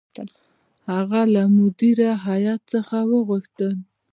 هغه 0.91 1.21
له 1.33 1.43
مدیره 1.57 2.09
هیات 2.27 2.61
څخه 2.73 2.97
وغوښتل. 3.11 3.73